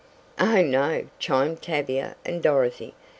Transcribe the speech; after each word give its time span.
"Oh, 0.39 0.63
no!" 0.63 1.05
chimed 1.19 1.61
Tavia 1.61 2.15
and 2.25 2.41
Dorothy. 2.41 2.95